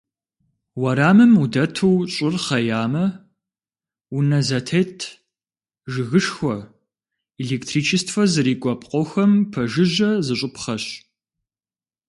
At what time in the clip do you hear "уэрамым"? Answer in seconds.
0.81-1.33